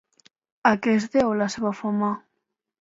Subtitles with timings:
[0.69, 2.13] A què es deu la seva fama?